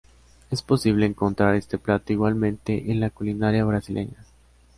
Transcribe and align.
Es 0.49 0.63
posible 0.63 1.05
encontrar 1.05 1.53
este 1.53 1.77
plato 1.77 2.11
igualmente 2.11 2.89
en 2.91 2.99
la 2.99 3.11
culinaria 3.11 3.63
brasileña. 3.65 4.17